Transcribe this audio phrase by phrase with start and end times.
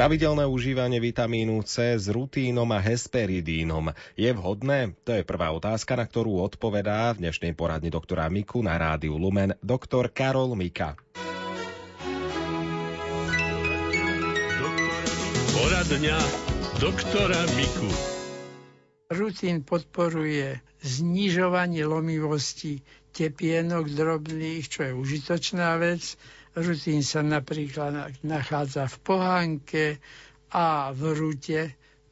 [0.00, 4.96] Pravidelné užívanie vitamínu C s rutínom a hesperidínom je vhodné?
[5.04, 9.52] To je prvá otázka, na ktorú odpovedá v dnešnej poradni doktora Miku na rádiu Lumen
[9.60, 10.96] doktor Karol Mika.
[15.52, 16.18] Poradňa
[16.80, 17.92] doktora Miku.
[19.12, 22.80] Rutín podporuje znižovanie lomivosti
[23.12, 26.16] tepienok drobných, čo je užitočná vec,
[26.50, 29.84] Rutín sa napríklad nachádza v pohánke
[30.50, 31.60] a v rute,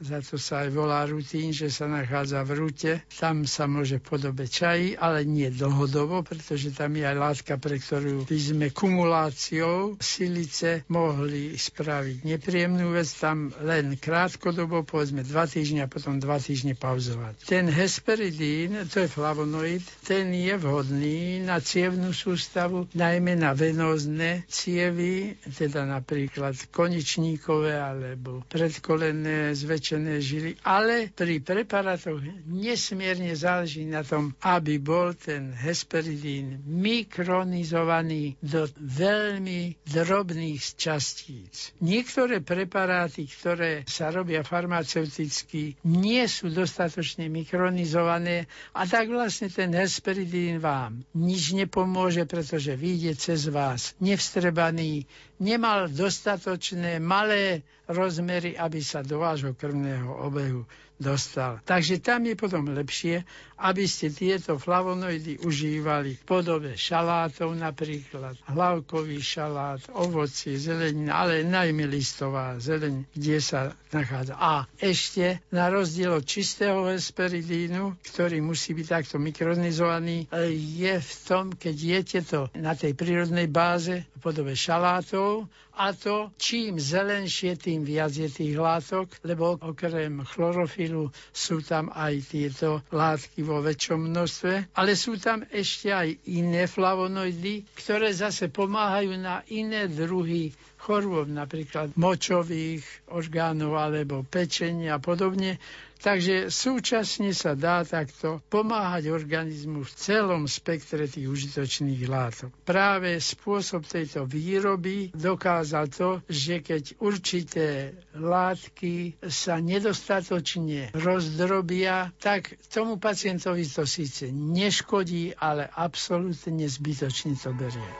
[0.00, 2.92] za to sa aj volá rutín, že sa nachádza v rute.
[3.20, 8.24] Tam sa môže podobe čají, ale nie dlhodobo, pretože tam je aj látka, pre ktorú
[8.24, 16.16] by sme kumuláciou silice mohli spraviť nepríjemnú vec, tam len krátkodobo, povedzme dva a potom
[16.16, 17.44] dva týždne pauzovať.
[17.44, 25.36] Ten hesperidín, to je flavonoid, ten je vhodný na cievnú sústavu, najmä na venózne cievy,
[25.44, 34.30] teda napríklad koničníkové alebo predkolené zväčšené zväčšené žily, ale pri preparátoch nesmierne záleží na tom,
[34.38, 41.74] aby bol ten hesperidín mikronizovaný do veľmi drobných častíc.
[41.82, 50.62] Niektoré preparáty, ktoré sa robia farmaceuticky, nie sú dostatočne mikronizované a tak vlastne ten hesperidín
[50.62, 59.18] vám nič nepomôže, pretože vyjde cez vás nevstrebaný, nemal dostatočné malé rozmery, aby sa do
[59.18, 60.62] vášho krvného obehu
[61.00, 61.64] dostal.
[61.64, 63.24] Takže tam je potom lepšie,
[63.60, 71.84] aby ste tieto flavonoidy užívali v podobe šalátov napríklad, hlavkový šalát, ovoci, zelenina, ale najmä
[71.88, 74.36] listová zeleň, kde sa nachádza.
[74.36, 81.52] A ešte na rozdiel od čistého hesperidínu, ktorý musí byť takto mikronizovaný, je v tom,
[81.52, 85.48] keď jete to na tej prírodnej báze v podobe šalátov,
[85.80, 90.89] a to čím zelenšie, tým viac je tých látok, lebo okrem chlorofilu
[91.30, 97.64] sú tam aj tieto látky vo väčšom množstve, ale sú tam ešte aj iné flavonoidy,
[97.78, 100.50] ktoré zase pomáhajú na iné druhy
[100.80, 105.60] chorôb, napríklad močových orgánov alebo pečenia a podobne.
[106.00, 112.48] Takže súčasne sa dá takto pomáhať organizmu v celom spektre tých užitočných látok.
[112.64, 117.68] Práve spôsob tejto výroby dokázal to, že keď určité
[118.16, 127.92] látky sa nedostatočne rozdrobia, tak tomu pacientovi to síce neškodí, ale absolútne zbytočne to berie.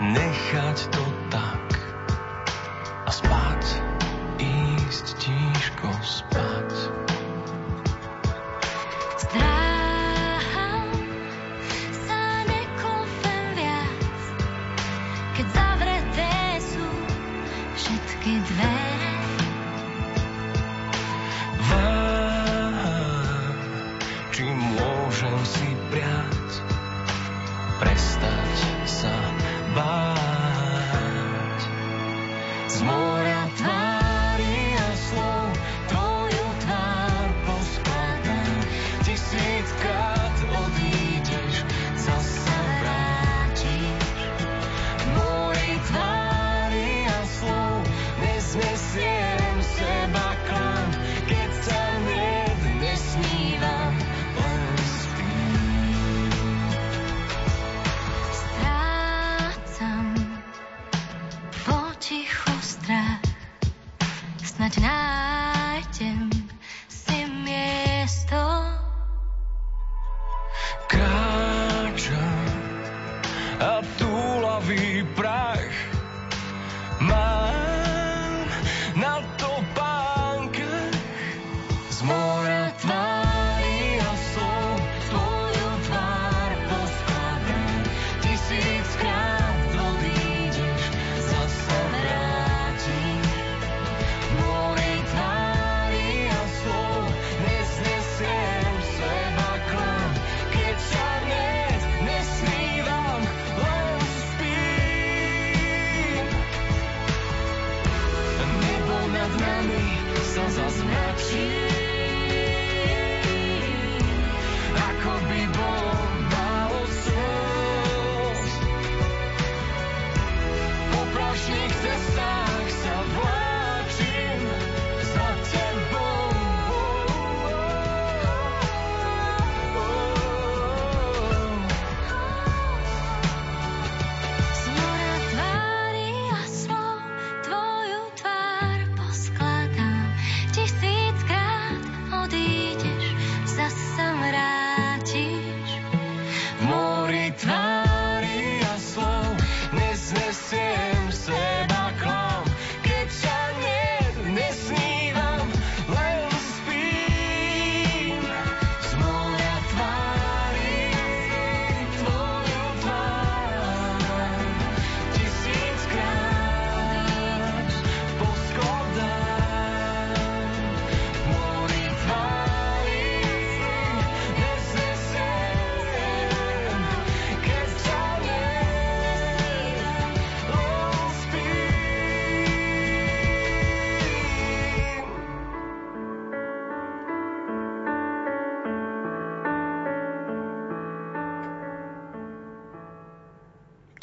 [0.00, 1.66] nechať to tak
[3.06, 3.64] a spať,
[4.40, 6.95] ísť tížko spať.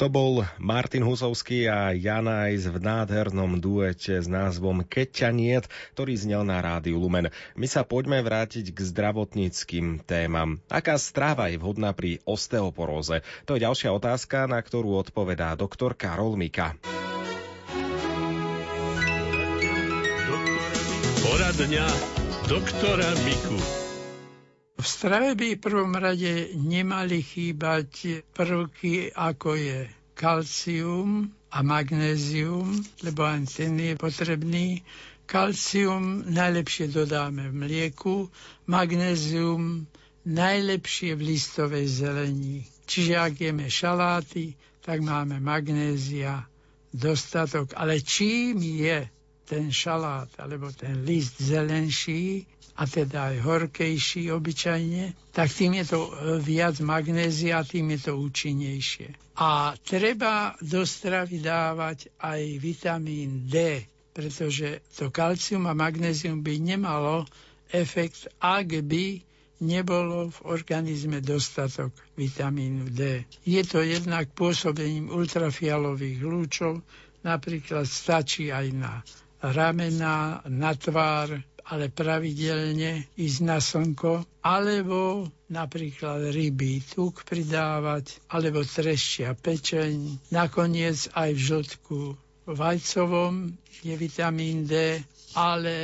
[0.04, 5.64] To bol Martin Husovský a Janajs v nádhernom duete s názvom Keď ťa niet,
[5.96, 7.32] ktorý znel na rádiu Lumen.
[7.56, 10.60] My sa poďme vrátiť k zdravotníckým témam.
[10.68, 13.24] Aká strava je vhodná pri osteoporóze?
[13.48, 16.76] To je ďalšia otázka, na ktorú odpovedá doktor Karol Mika.
[21.24, 21.88] Poradňa
[22.52, 23.83] doktora Miku.
[24.74, 29.86] V strave by v prvom rade nemali chýbať prvky, ako je
[30.18, 34.82] kalcium a magnézium, lebo aj ten je potrebný.
[35.24, 38.28] Kalcium najlepšie dodáme v mlieku,
[38.66, 39.86] magnézium
[40.26, 42.64] najlepšie v listovej zelení.
[42.84, 44.52] Čiže ak jeme šaláty,
[44.82, 46.44] tak máme magnézia
[46.92, 47.72] dostatok.
[47.76, 49.08] Ale čím je
[49.44, 56.00] ten šalát alebo ten list zelenší, a teda aj horkejší obyčajne, tak tým je to
[56.02, 56.10] e,
[56.42, 59.14] viac magnézia, tým je to účinnejšie.
[59.38, 67.26] A treba do stravy dávať aj vitamín D, pretože to kalcium a magnézium by nemalo
[67.70, 69.22] efekt, ak by
[69.62, 73.22] nebolo v organizme dostatok vitamínu D.
[73.46, 76.82] Je to jednak pôsobením ultrafialových lúčov,
[77.22, 78.92] napríklad stačí aj na
[79.40, 89.32] ramena, na tvár, ale pravidelne ísť na slnko, alebo napríklad rybí tuk pridávať, alebo trešťia
[89.38, 90.28] pečeň.
[90.28, 91.98] Nakoniec aj v žltku
[92.44, 95.00] vajcovom je vitamín D,
[95.34, 95.74] ale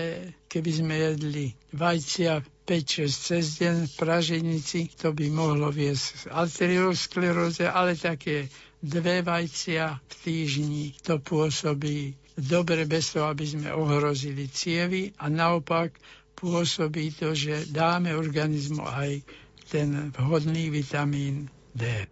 [0.47, 7.99] keby sme jedli vajcia 5-6 cez deň v praženici, to by mohlo viesť arterioskleróze, ale
[7.99, 8.47] také
[8.81, 15.93] dve vajcia v týždni to pôsobí dobre bez toho, aby sme ohrozili cievy a naopak
[16.33, 19.21] pôsobí to, že dáme organizmu aj
[19.69, 22.09] ten vhodný vitamín D.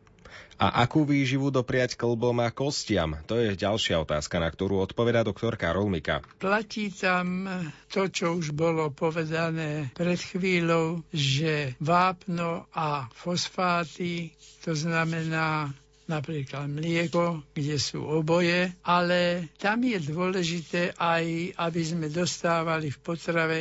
[0.59, 3.15] A akú výživu dopriať klbom a kostiam?
[3.31, 6.19] To je ďalšia otázka, na ktorú odpovedá doktor Karol Mika.
[6.43, 7.47] Platí tam
[7.87, 14.35] to, čo už bolo povedané pred chvíľou, že vápno a fosfáty,
[14.67, 15.71] to znamená
[16.09, 23.59] napríklad mlieko, kde sú oboje, ale tam je dôležité aj, aby sme dostávali v potrave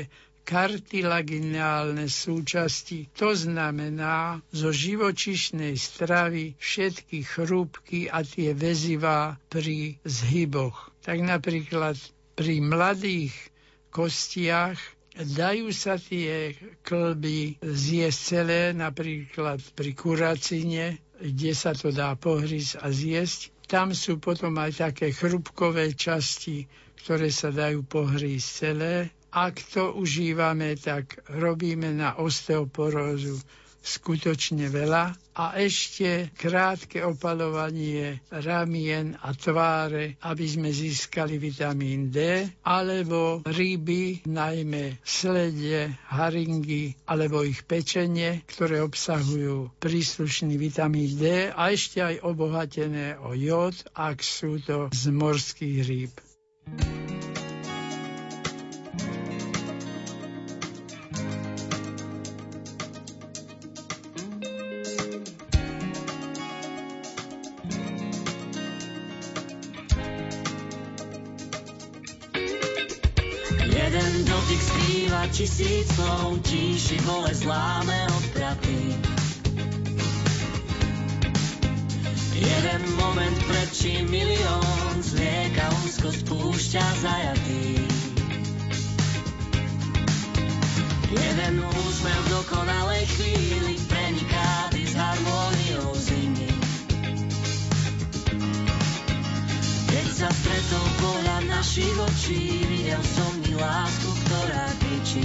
[0.48, 3.12] kartilaginálne súčasti.
[3.20, 10.96] To znamená zo živočišnej stravy všetky chrúbky a tie väzivá pri zhyboch.
[11.04, 12.00] Tak napríklad
[12.40, 13.36] pri mladých
[13.92, 14.80] kostiach
[15.18, 16.54] dajú sa tie
[16.86, 23.52] klby zjesť celé, napríklad pri kuracine, kde sa to dá pohrísť a zjesť.
[23.68, 26.64] Tam sú potom aj také chrupkové časti,
[27.04, 29.12] ktoré sa dajú pohrísť celé.
[29.36, 33.44] Ak to užívame, tak robíme na osteoporózu
[33.88, 43.46] skutočne veľa a ešte krátke opalovanie ramien a tváre, aby sme získali vitamín D, alebo
[43.46, 52.26] ryby, najmä slede, haringy alebo ich pečenie, ktoré obsahujú príslušný vitamín D a ešte aj
[52.26, 56.14] obohatené o jód, ak sú to z morských rýb.
[75.38, 78.98] Tisíc slov, tíši vole zláme odpraty.
[82.34, 87.86] Jeden moment prečí milión, zlieka úzko spúšťa zajatý.
[91.14, 96.50] Jeden úsmev v dokonalej chvíli preniká s harmóniou zimy.
[99.86, 102.42] Keď sa stretol pohľad našich očí,
[102.74, 105.24] videl som mi lásku, ktorá kričí.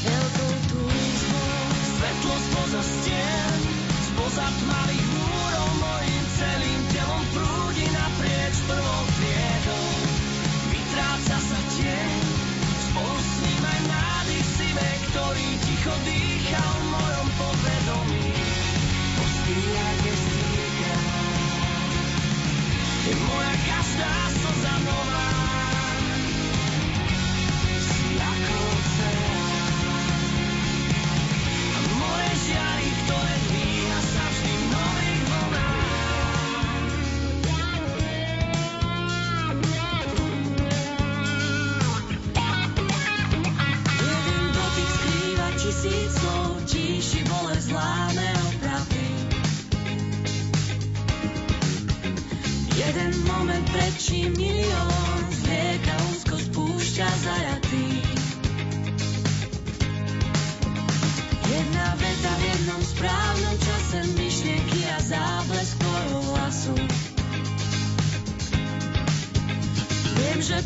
[0.00, 1.52] Veľkou túžbou
[1.84, 3.60] svetlo spoza stien,
[4.08, 5.49] spoza tmavých múrov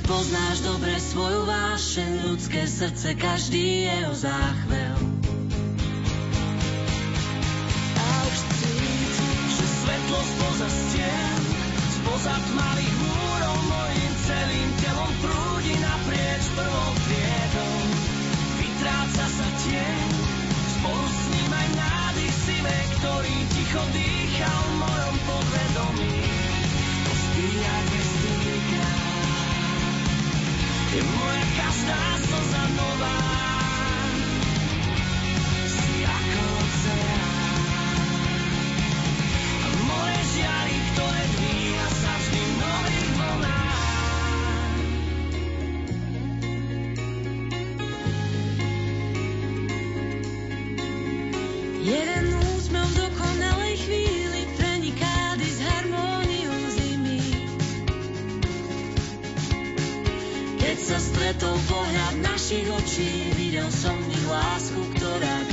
[0.02, 4.98] poznáš dobre svoju vášeň, ľudské srdce, každý jeho záchvel.
[7.94, 11.40] A už cítim, že svetlo spoza stien,
[12.02, 17.76] spoza tmavých múrov, mojim celým telom prúdi naprieč prvou triedou.
[18.58, 20.08] Vytráca sa tieň,
[20.80, 24.23] spolu s ním aj nádych sive, ktorý ticho dýcha
[32.34, 33.43] todos a no
[61.24, 65.43] Je to pohľad našich očí, videl som ich lásku, ktorá